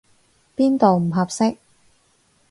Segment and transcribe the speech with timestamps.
[0.57, 1.57] 邊度唔合適？